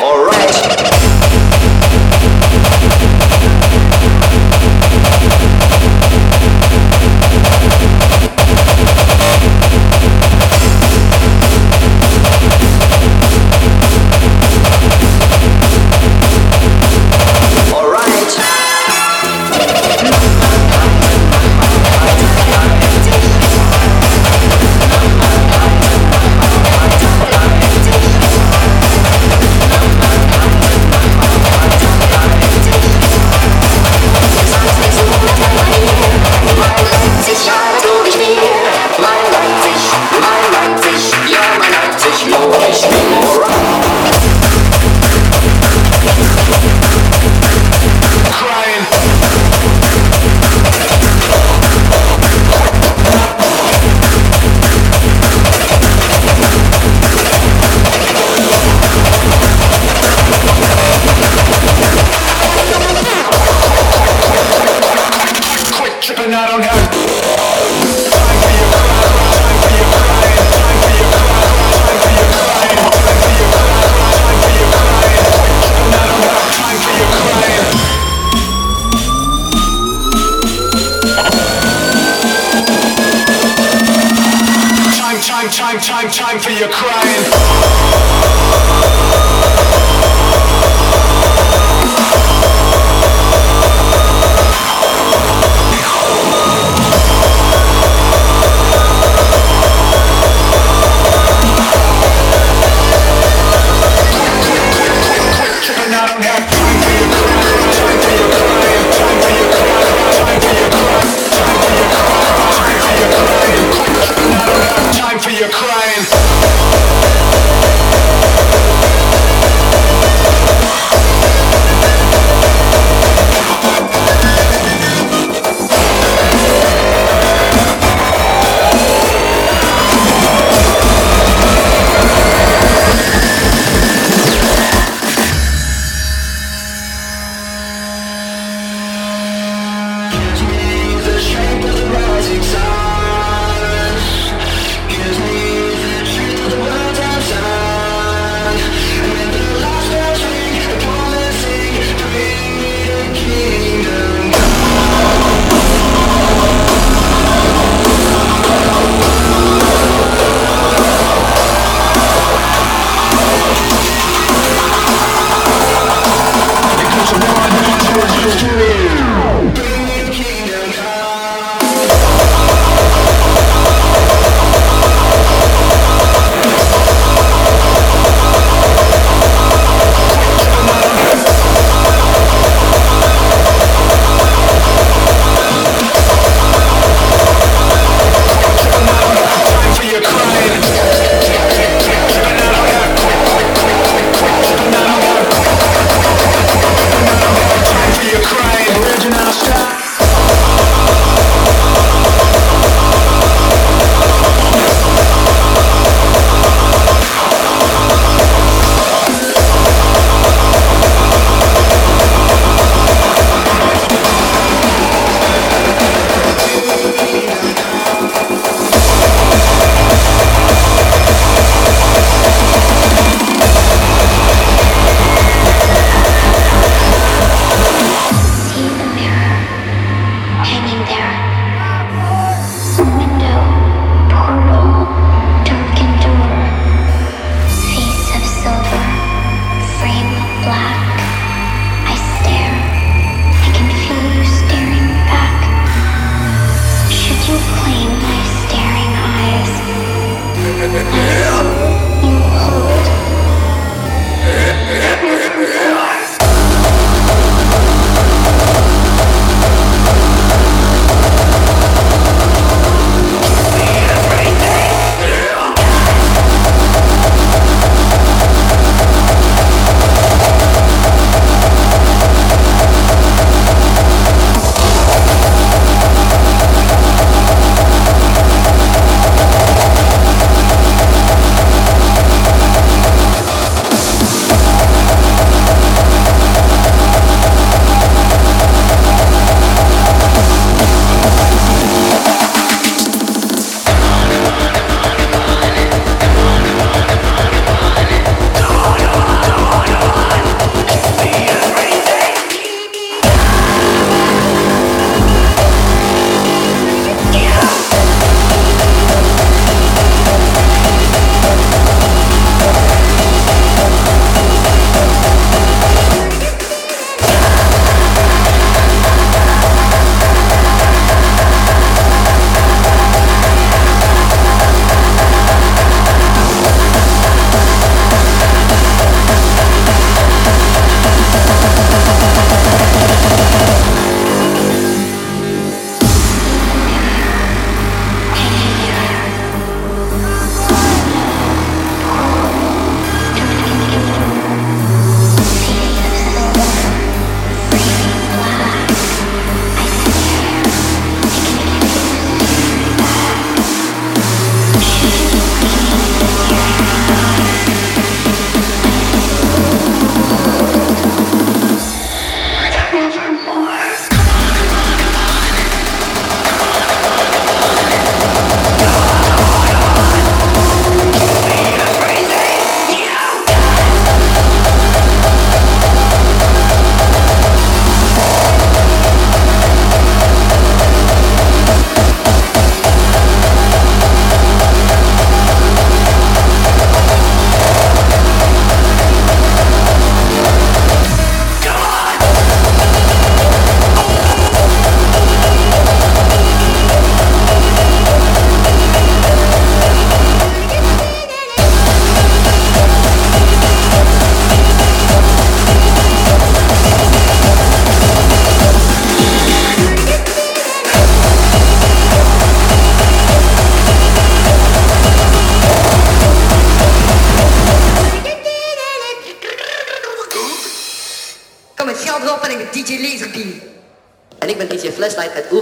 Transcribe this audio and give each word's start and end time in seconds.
alright. 0.00 0.71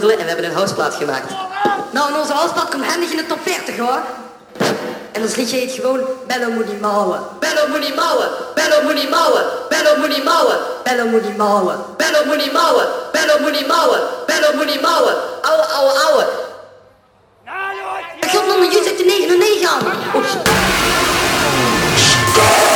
Uit 0.00 0.08
Oerle 0.08 0.20
en 0.20 0.26
we 0.28 0.32
hebben 0.32 0.50
een 0.50 0.56
houseplaat 0.56 0.94
gemaakt. 0.94 1.32
Nou, 1.90 2.12
en 2.12 2.18
onze 2.18 2.32
houseplaat 2.32 2.68
komt 2.68 2.84
handig 2.84 3.10
in 3.10 3.16
de 3.16 3.26
top 3.26 3.38
40 3.42 3.76
hoor. 3.76 4.00
En 5.12 5.22
ons 5.22 5.34
liedje 5.34 5.56
heet 5.56 5.72
gewoon 5.72 6.00
Bello 6.26 6.50
Moody 6.50 6.76
Mouwen. 6.80 7.20
Bello 7.38 7.68
Moody 7.68 7.94
Mouwen, 7.94 8.28
Bello 8.54 8.82
Moody 8.82 9.08
Mouwen, 9.08 9.44
Bello 9.68 9.96
Moody 9.96 10.22
Mouwen, 10.22 10.58
Bello 10.82 11.04
Moody 11.06 11.32
Mouwen. 11.36 11.76
Bello 11.96 12.24
Moody 12.24 12.50
Mouwen, 12.50 12.86
Bello 13.12 13.38
Moody 13.40 13.64
Mouwen, 13.66 14.00
Bello 14.26 14.48
Moody 14.56 14.78
Mouwen, 14.80 15.14
ouwe, 15.42 15.64
ouwe, 15.76 15.92
ouwe. 16.04 16.24
Ik 18.20 18.30
God, 18.30 18.46
man, 18.46 18.70
je 18.70 18.82
zit 18.84 18.98
de 18.98 19.04
909 19.04 19.68
aan. 19.68 19.82
Oh, 22.36 22.69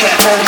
can't 0.00 0.39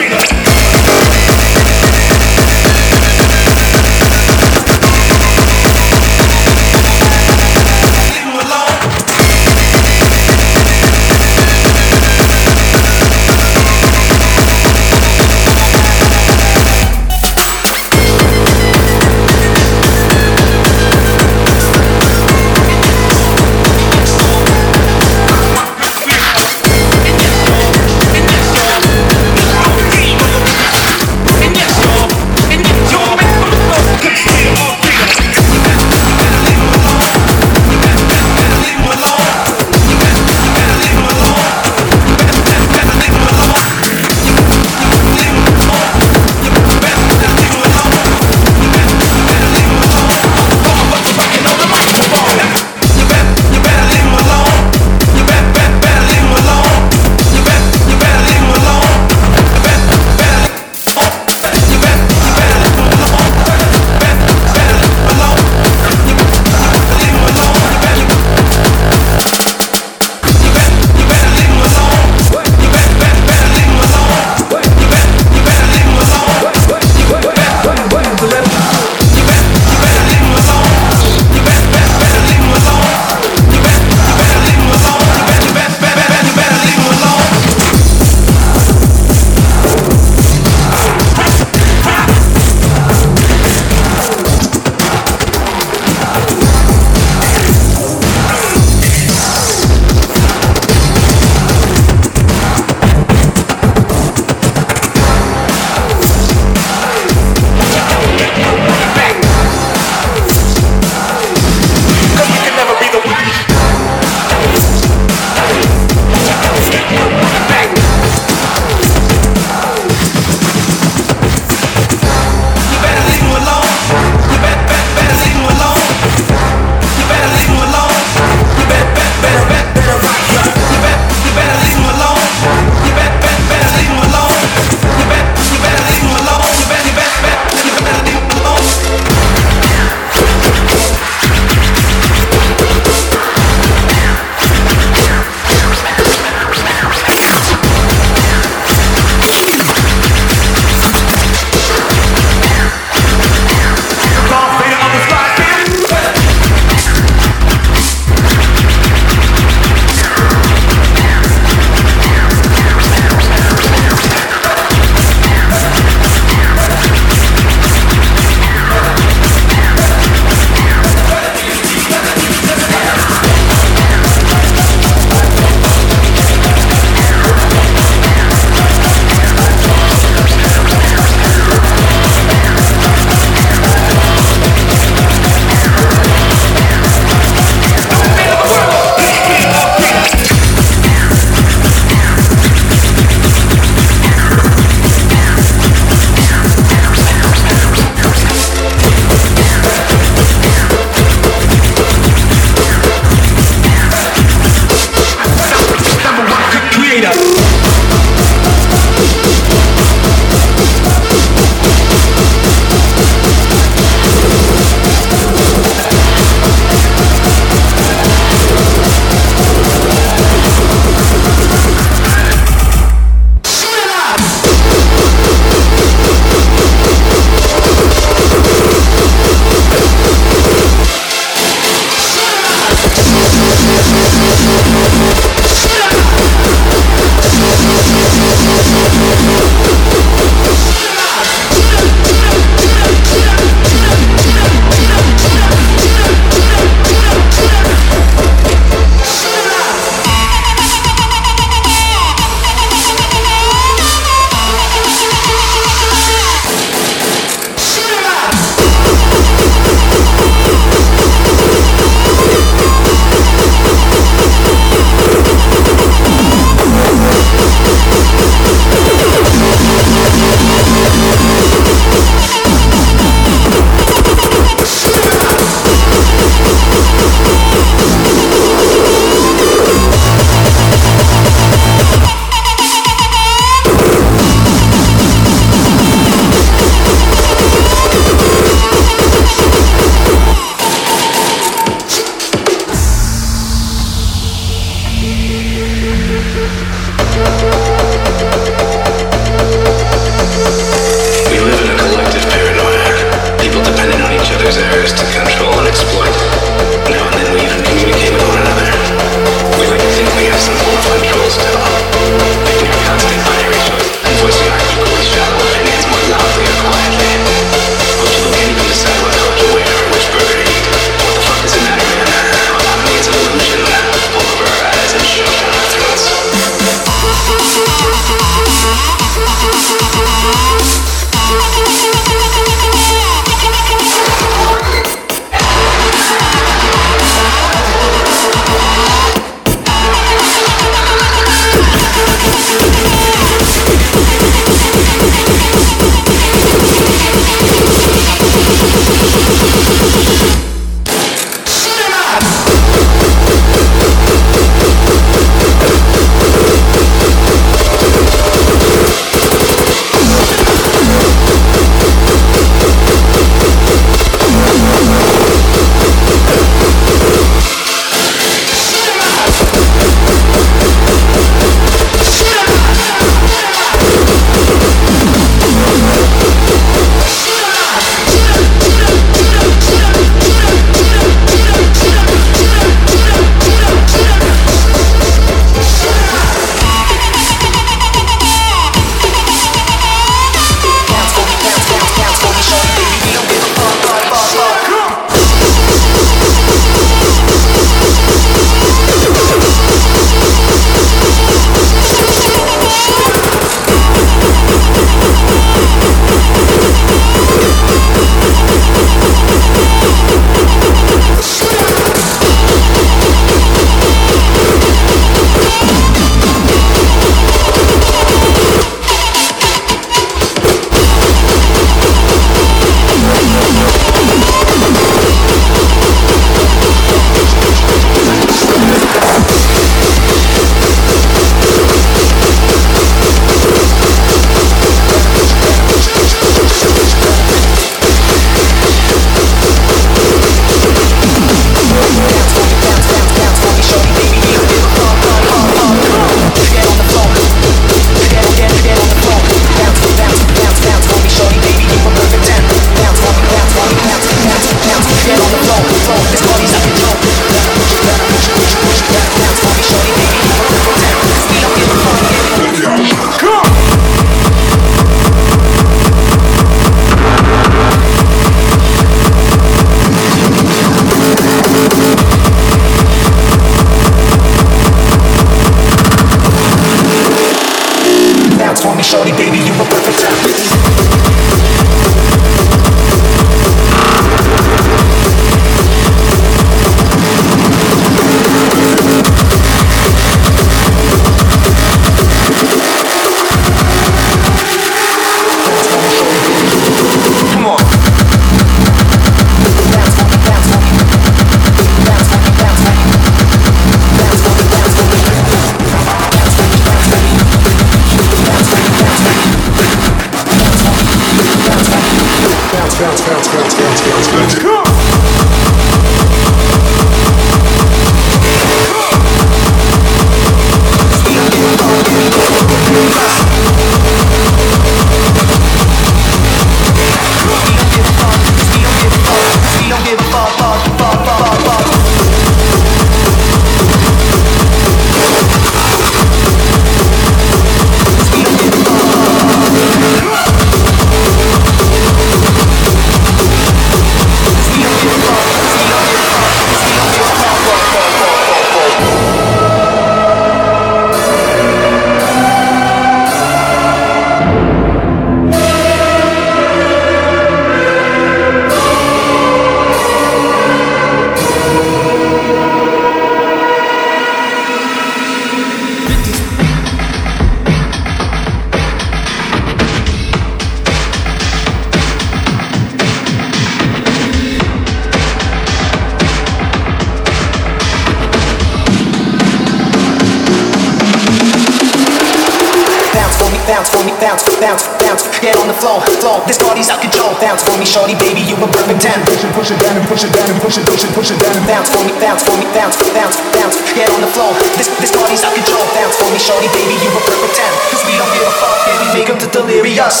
Get 585.20 585.36
on 585.36 585.52
the 585.52 585.58
floor, 585.60 585.84
floor. 586.00 586.24
This 586.24 586.40
party's 586.40 586.72
out 586.72 586.80
control. 586.80 587.12
Bounce 587.20 587.44
for 587.44 587.52
me, 587.60 587.68
shorty, 587.68 587.92
baby, 587.92 588.24
you 588.24 588.40
a 588.40 588.48
perfect 588.48 588.80
ten. 588.80 588.96
Push 589.04 589.20
it, 589.20 589.32
push 589.36 589.50
it 589.52 589.60
down 589.60 589.76
and 589.76 589.84
push 589.84 590.00
it 590.00 590.08
down 590.16 590.24
and 590.32 590.40
push 590.40 590.56
it, 590.56 590.64
push 590.64 590.80
it, 590.80 590.88
push 590.96 591.12
it 591.12 591.20
down 591.20 591.36
and 591.36 591.44
bounce 591.44 591.68
for 591.68 591.84
me, 591.84 591.92
bounce 592.00 592.24
for 592.24 592.32
me, 592.40 592.48
bounce, 592.56 592.80
bounce, 592.96 593.20
bounce. 593.36 593.60
Get 593.76 593.92
on 593.92 594.00
the 594.00 594.08
floor. 594.16 594.32
This 594.56 594.72
this 594.80 594.88
party's 594.96 595.20
out 595.20 595.36
control. 595.36 595.60
Bounce 595.76 595.92
for 596.00 596.08
me, 596.08 596.16
shorty, 596.16 596.48
baby, 596.56 596.72
you 596.80 596.88
a 596.88 597.00
perfect 597.04 597.36
ten. 597.36 597.52
Cause 597.68 597.84
we 597.84 598.00
don't 598.00 598.12
give 598.16 598.24
a 598.24 598.32
fuck, 598.40 598.56
we 598.80 598.86
make 598.96 599.08
'em 599.12 599.18
to 599.20 599.28
delirious. 599.28 600.00